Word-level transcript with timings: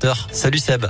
Salut 0.00 0.60
Seb. 0.60 0.86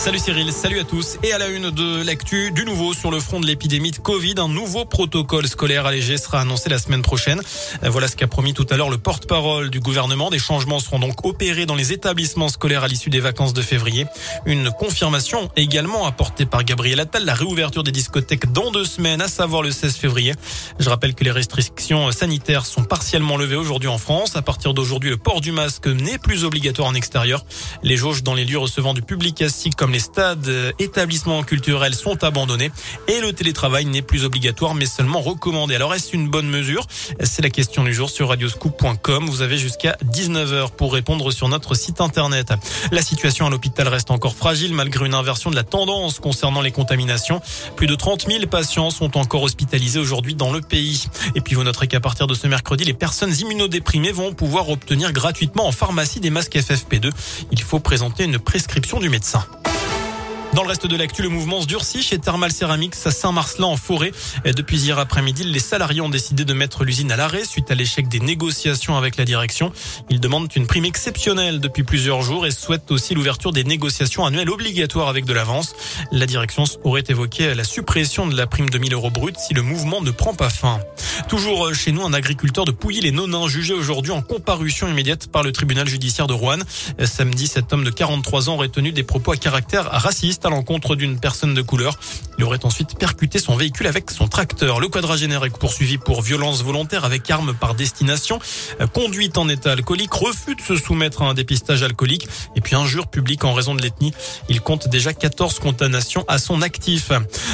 Salut 0.00 0.18
Cyril, 0.18 0.50
salut 0.50 0.80
à 0.80 0.84
tous. 0.84 1.18
Et 1.22 1.34
à 1.34 1.38
la 1.38 1.48
une 1.48 1.70
de 1.70 2.02
l'actu, 2.02 2.52
du 2.52 2.64
nouveau 2.64 2.94
sur 2.94 3.10
le 3.10 3.20
front 3.20 3.38
de 3.38 3.46
l'épidémie 3.46 3.90
de 3.90 3.98
Covid, 3.98 4.36
un 4.38 4.48
nouveau 4.48 4.86
protocole 4.86 5.46
scolaire 5.46 5.84
allégé 5.84 6.16
sera 6.16 6.40
annoncé 6.40 6.70
la 6.70 6.78
semaine 6.78 7.02
prochaine. 7.02 7.42
Voilà 7.82 8.08
ce 8.08 8.16
qu'a 8.16 8.26
promis 8.26 8.54
tout 8.54 8.66
à 8.70 8.78
l'heure 8.78 8.88
le 8.88 8.96
porte-parole 8.96 9.68
du 9.68 9.78
gouvernement. 9.78 10.30
Des 10.30 10.38
changements 10.38 10.78
seront 10.78 11.00
donc 11.00 11.26
opérés 11.26 11.66
dans 11.66 11.74
les 11.74 11.92
établissements 11.92 12.48
scolaires 12.48 12.82
à 12.82 12.88
l'issue 12.88 13.10
des 13.10 13.20
vacances 13.20 13.52
de 13.52 13.60
février. 13.60 14.06
Une 14.46 14.70
confirmation 14.70 15.50
également 15.54 16.06
apportée 16.06 16.46
par 16.46 16.64
Gabriel 16.64 16.98
Attal, 16.98 17.26
la 17.26 17.34
réouverture 17.34 17.82
des 17.82 17.92
discothèques 17.92 18.50
dans 18.52 18.70
deux 18.70 18.86
semaines, 18.86 19.20
à 19.20 19.28
savoir 19.28 19.60
le 19.60 19.70
16 19.70 19.96
février. 19.96 20.32
Je 20.78 20.88
rappelle 20.88 21.14
que 21.14 21.24
les 21.24 21.30
restrictions 21.30 22.10
sanitaires 22.10 22.64
sont 22.64 22.84
partiellement 22.84 23.36
levées 23.36 23.56
aujourd'hui 23.56 23.90
en 23.90 23.98
France. 23.98 24.34
À 24.34 24.40
partir 24.40 24.72
d'aujourd'hui, 24.72 25.10
le 25.10 25.18
port 25.18 25.42
du 25.42 25.52
masque 25.52 25.88
n'est 25.88 26.16
plus 26.16 26.44
obligatoire 26.44 26.88
en 26.88 26.94
extérieur. 26.94 27.44
Les 27.82 27.98
jauges 27.98 28.22
dans 28.22 28.32
les 28.32 28.46
lieux 28.46 28.58
recevant 28.58 28.94
du 28.94 29.02
public 29.02 29.42
assis 29.42 29.68
comme 29.68 29.89
les 29.90 29.98
stades, 29.98 30.48
euh, 30.48 30.72
établissements 30.78 31.42
culturels 31.42 31.94
sont 31.94 32.22
abandonnés 32.24 32.70
et 33.08 33.20
le 33.20 33.32
télétravail 33.32 33.84
n'est 33.86 34.02
plus 34.02 34.24
obligatoire 34.24 34.74
mais 34.74 34.86
seulement 34.86 35.20
recommandé. 35.20 35.74
Alors 35.74 35.94
est-ce 35.94 36.14
une 36.14 36.28
bonne 36.28 36.48
mesure? 36.48 36.86
C'est 37.22 37.42
la 37.42 37.50
question 37.50 37.84
du 37.84 37.92
jour 37.92 38.10
sur 38.10 38.28
radioscoop.com. 38.28 39.28
Vous 39.28 39.42
avez 39.42 39.58
jusqu'à 39.58 39.96
19h 40.12 40.70
pour 40.72 40.92
répondre 40.92 41.30
sur 41.30 41.48
notre 41.48 41.74
site 41.74 42.00
internet. 42.00 42.52
La 42.92 43.02
situation 43.02 43.46
à 43.46 43.50
l'hôpital 43.50 43.88
reste 43.88 44.10
encore 44.10 44.34
fragile 44.34 44.74
malgré 44.74 45.06
une 45.06 45.14
inversion 45.14 45.50
de 45.50 45.56
la 45.56 45.62
tendance 45.62 46.18
concernant 46.18 46.60
les 46.60 46.72
contaminations. 46.72 47.40
Plus 47.76 47.86
de 47.86 47.94
30 47.94 48.26
000 48.26 48.46
patients 48.46 48.90
sont 48.90 49.16
encore 49.16 49.42
hospitalisés 49.42 49.98
aujourd'hui 49.98 50.34
dans 50.34 50.52
le 50.52 50.60
pays. 50.60 51.06
Et 51.34 51.40
puis 51.40 51.54
vous 51.54 51.64
noterez 51.64 51.88
qu'à 51.88 52.00
partir 52.00 52.26
de 52.26 52.34
ce 52.34 52.46
mercredi, 52.46 52.84
les 52.84 52.94
personnes 52.94 53.34
immunodéprimées 53.34 54.12
vont 54.12 54.32
pouvoir 54.32 54.68
obtenir 54.68 55.12
gratuitement 55.12 55.66
en 55.66 55.72
pharmacie 55.72 56.20
des 56.20 56.30
masques 56.30 56.56
FFP2. 56.56 57.10
Il 57.52 57.62
faut 57.62 57.80
présenter 57.80 58.24
une 58.24 58.38
prescription 58.38 59.00
du 59.00 59.08
médecin. 59.08 59.44
Dans 60.52 60.62
le 60.62 60.68
reste 60.68 60.88
de 60.88 60.96
l'actu, 60.96 61.22
le 61.22 61.28
mouvement 61.28 61.60
se 61.60 61.66
durcit 61.68 62.02
chez 62.02 62.18
Thermal 62.18 62.50
Ceramics 62.50 62.96
à 63.04 63.12
Saint-Marcelin 63.12 63.68
en 63.68 63.76
forêt. 63.76 64.10
Depuis 64.44 64.80
hier 64.80 64.98
après-midi, 64.98 65.44
les 65.44 65.60
salariés 65.60 66.00
ont 66.00 66.08
décidé 66.08 66.44
de 66.44 66.52
mettre 66.52 66.82
l'usine 66.82 67.12
à 67.12 67.16
l'arrêt 67.16 67.44
suite 67.44 67.70
à 67.70 67.76
l'échec 67.76 68.08
des 68.08 68.18
négociations 68.18 68.96
avec 68.96 69.16
la 69.16 69.24
direction. 69.24 69.72
Ils 70.10 70.18
demandent 70.18 70.50
une 70.56 70.66
prime 70.66 70.84
exceptionnelle 70.84 71.60
depuis 71.60 71.84
plusieurs 71.84 72.22
jours 72.22 72.46
et 72.46 72.50
souhaitent 72.50 72.90
aussi 72.90 73.14
l'ouverture 73.14 73.52
des 73.52 73.62
négociations 73.62 74.26
annuelles 74.26 74.50
obligatoires 74.50 75.06
avec 75.06 75.24
de 75.24 75.32
l'avance. 75.32 75.72
La 76.10 76.26
direction 76.26 76.64
aurait 76.82 77.04
évoqué 77.08 77.54
la 77.54 77.62
suppression 77.62 78.26
de 78.26 78.36
la 78.36 78.48
prime 78.48 78.70
de 78.70 78.78
1000 78.78 78.92
euros 78.92 79.10
brut 79.10 79.36
si 79.38 79.54
le 79.54 79.62
mouvement 79.62 80.00
ne 80.00 80.10
prend 80.10 80.34
pas 80.34 80.50
fin. 80.50 80.80
Toujours 81.28 81.72
chez 81.74 81.92
nous, 81.92 82.04
un 82.04 82.12
agriculteur 82.12 82.64
de 82.64 82.72
Pouilly 82.72 83.00
les 83.00 83.12
Nonins 83.12 83.46
jugé 83.46 83.72
aujourd'hui 83.72 84.10
en 84.10 84.20
comparution 84.20 84.88
immédiate 84.88 85.28
par 85.28 85.44
le 85.44 85.52
tribunal 85.52 85.88
judiciaire 85.88 86.26
de 86.26 86.34
Rouen. 86.34 86.58
Samedi, 87.04 87.46
cet 87.46 87.72
homme 87.72 87.84
de 87.84 87.90
43 87.90 88.48
ans 88.48 88.54
aurait 88.54 88.68
tenu 88.68 88.90
des 88.90 89.04
propos 89.04 89.30
à 89.30 89.36
caractère 89.36 89.84
raciste 89.84 90.39
à 90.44 90.50
l'encontre 90.50 90.96
d'une 90.96 91.18
personne 91.18 91.54
de 91.54 91.62
couleur. 91.62 91.98
Il 92.38 92.44
aurait 92.44 92.64
ensuite 92.64 92.98
percuté 92.98 93.38
son 93.38 93.56
véhicule 93.56 93.86
avec 93.86 94.10
son 94.10 94.28
tracteur. 94.28 94.80
Le 94.80 94.88
quadragénaire 94.88 95.44
est 95.44 95.56
poursuivi 95.56 95.98
pour 95.98 96.22
violence 96.22 96.62
volontaire 96.62 97.04
avec 97.04 97.30
arme 97.30 97.54
par 97.54 97.74
destination, 97.74 98.38
conduite 98.94 99.38
en 99.38 99.48
état 99.48 99.72
alcoolique, 99.72 100.12
refus 100.14 100.56
de 100.56 100.60
se 100.60 100.76
soumettre 100.76 101.22
à 101.22 101.26
un 101.26 101.34
dépistage 101.34 101.82
alcoolique 101.82 102.28
et 102.56 102.60
puis 102.60 102.76
injure 102.76 103.08
publique 103.08 103.44
en 103.44 103.52
raison 103.52 103.74
de 103.74 103.82
l'ethnie. 103.82 104.12
Il 104.48 104.60
compte 104.60 104.88
déjà 104.88 105.12
14 105.12 105.58
condamnations 105.58 106.24
à 106.28 106.38
son 106.38 106.62
actif. 106.62 107.10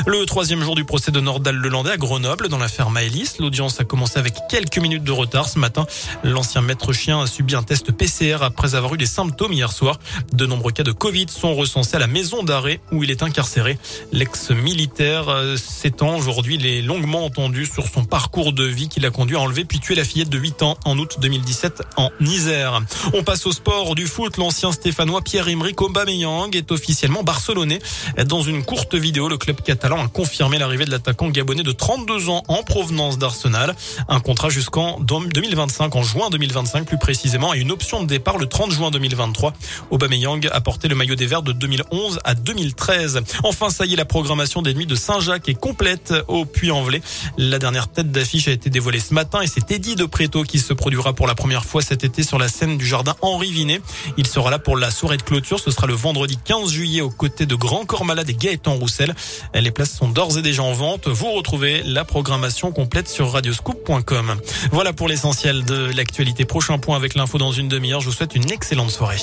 Le 0.07 0.25
troisième 0.27 0.63
jour 0.63 0.75
du 0.75 0.85
procès 0.85 1.11
de 1.11 1.21
Nordal 1.21 1.57
Lelandais 1.57 1.91
à 1.91 1.97
Grenoble 1.97 2.49
dans 2.49 2.59
l'affaire 2.59 2.91
Maëlys. 2.91 3.39
L'audience 3.39 3.81
a 3.81 3.85
commencé 3.85 4.19
avec 4.19 4.35
quelques 4.49 4.79
minutes 4.79 5.05
de 5.05 5.13
retard 5.13 5.49
ce 5.49 5.59
matin. 5.59 5.87
L'ancien 6.23 6.63
maître 6.63 6.93
chien 6.93 7.21
a 7.21 7.27
subi 7.27 7.55
un 7.55 7.63
test 7.63 7.93
PCR 7.93 8.39
après 8.43 8.75
avoir 8.75 8.95
eu 8.95 8.99
des 8.99 9.07
symptômes 9.07 9.53
hier 9.53 9.73
soir. 9.73 9.99
De 10.33 10.47
nombreux 10.47 10.73
cas 10.73 10.83
de 10.83 10.93
Covid 10.93 11.27
sont 11.29 11.55
recensés 11.55 11.97
à 11.97 12.01
la 12.01 12.07
maison 12.07 12.43
d'arrêt 12.43 12.76
où 12.93 13.03
il 13.05 13.11
est 13.11 13.23
incarcéré. 13.23 13.79
L'ex-militaire 14.13 15.29
euh, 15.29 15.57
s'étend 15.57 16.17
aujourd'hui. 16.17 16.57
Il 16.57 16.67
est 16.67 16.83
longuement 16.83 17.25
entendu 17.25 17.67
sur 17.67 17.87
son 17.87 18.05
parcours 18.05 18.53
de 18.53 18.65
vie 18.65 18.89
qui 18.89 19.01
l'a 19.01 19.11
conduit 19.11 19.37
à 19.37 19.41
enlever 19.41 19.65
puis 19.65 19.81
tuer 19.81 19.95
la 19.95 20.05
fillette 20.05 20.29
de 20.29 20.39
8 20.39 20.63
ans 20.63 20.77
en 20.85 20.99
août 20.99 21.17
2017 21.21 21.83
en 21.97 22.11
Isère. 22.21 22.81
On 23.15 23.23
passe 23.23 23.47
au 23.47 23.53
sport 23.53 23.95
du 23.95 24.07
foot. 24.07 24.37
L'ancien 24.37 24.73
stéphanois 24.73 25.23
Pierre-Emerick 25.23 25.81
Aubameyang 25.81 26.55
est 26.55 26.73
officiellement 26.73 27.23
barcelonais. 27.23 27.81
Dans 28.27 28.43
une 28.43 28.65
courte 28.65 28.95
vidéo, 28.95 29.29
le 29.29 29.39
club 29.39 29.61
catalan 29.63 30.05
a 30.05 30.09
confirmé 30.09 30.59
l'arrivée 30.59 30.85
de 30.85 30.91
l'attaquant 30.91 31.29
gabonais 31.29 31.63
de 31.63 31.73
32 31.73 32.29
ans 32.29 32.43
en 32.49 32.63
provenance 32.63 33.19
d'Arsenal. 33.19 33.75
Un 34.09 34.21
contrat 34.21 34.49
jusqu'en 34.49 34.99
2025, 35.01 35.95
en 35.97 36.03
juin 36.03 36.31
2025 36.31 36.87
plus 36.87 36.99
précisément, 36.99 37.55
et 37.55 37.61
une 37.61 37.71
option 37.71 38.03
de 38.03 38.07
départ 38.07 38.39
le 38.39 38.47
30 38.47 38.73
juin 38.73 38.91
2023. 38.91 39.53
Aubameyang 39.91 40.49
a 40.53 40.61
porté 40.61 40.89
le 40.89 40.95
maillot 40.95 41.15
des 41.15 41.27
Verts 41.27 41.43
de 41.43 41.53
2011 41.53 42.21
à 42.25 42.35
2000 42.35 42.66
2013. 42.67 43.23
Enfin, 43.45 43.71
ça 43.71 43.87
y 43.87 43.93
est, 43.93 43.97
la 43.97 44.05
programmation 44.05 44.63
des 44.63 44.75
nuits 44.75 44.87
de 44.87 44.95
Saint-Jacques 44.95 45.49
est 45.49 45.55
complète 45.55 46.13
au 46.29 46.45
Puy-en-Velay. 46.45 47.01
La 47.39 47.59
dernière 47.59 47.89
tête 47.89 48.11
d'affiche 48.11 48.49
a 48.49 48.51
été 48.51 48.71
dévoilée 48.71 49.01
ce 49.01 49.15
matin 49.15 49.41
et 49.41 49.47
c'est 49.47 49.71
Eddie 49.71 49.95
de 49.95 50.05
Préto 50.05 50.43
qui 50.43 50.59
se 50.59 50.73
produira 50.73 51.13
pour 51.13 51.27
la 51.27 51.35
première 51.35 51.65
fois 51.65 51.83
cet 51.83 52.05
été 52.05 52.23
sur 52.23 52.39
la 52.39 52.49
scène 52.49 52.77
du 52.77 52.87
jardin 52.87 53.15
Henri 53.23 53.53
Vinet. 53.53 53.81
Il 54.17 54.27
sera 54.27 54.51
là 54.51 54.59
pour 54.59 54.77
la 54.77 54.91
soirée 54.91 55.17
de 55.17 55.23
clôture. 55.23 55.61
Ce 55.61 55.71
sera 55.71 55.87
le 55.87 55.95
vendredi 55.95 56.39
15 56.45 56.71
juillet 56.71 57.01
aux 57.01 57.11
côtés 57.11 57.47
de 57.47 57.55
Grand 57.55 57.85
Corps 57.85 58.05
Malade 58.05 58.29
et 58.29 58.35
Gaëtan 58.35 58.75
Roussel. 58.75 59.15
Les 59.55 59.71
places 59.71 59.95
sont 59.95 60.09
d'ores 60.09 60.39
et 60.39 60.43
déjà 60.43 60.63
en 60.63 60.73
vente. 60.73 61.09
Vous 61.09 61.33
retrouvez 61.33 61.83
la 61.85 62.05
programmation 62.05 62.73
complète 62.73 63.09
sur 63.09 63.31
radioscoop.com. 63.33 64.37
Voilà 64.73 64.93
pour 64.93 65.09
l'essentiel 65.09 65.65
de 65.65 65.91
l'actualité. 65.95 66.45
Prochain 66.45 66.79
point 66.79 66.97
avec 66.97 67.15
l'info 67.15 67.39
dans 67.39 67.53
une 67.53 67.69
demi-heure. 67.69 68.01
Je 68.01 68.07
vous 68.07 68.13
souhaite 68.13 68.35
une 68.35 68.51
excellente 68.51 68.91
soirée. 68.91 69.21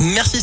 Merci. 0.00 0.40